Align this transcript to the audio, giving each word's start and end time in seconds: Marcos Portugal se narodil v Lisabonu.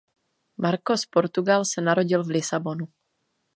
Marcos 0.55 1.05
Portugal 1.17 1.63
se 1.71 1.81
narodil 1.89 2.23
v 2.25 2.29
Lisabonu. 2.39 2.87